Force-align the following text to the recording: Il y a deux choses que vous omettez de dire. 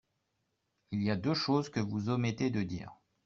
Il 0.89 1.03
y 1.03 1.11
a 1.11 1.15
deux 1.15 1.35
choses 1.35 1.69
que 1.69 1.79
vous 1.79 2.09
omettez 2.09 2.49
de 2.49 2.63
dire. 2.63 2.91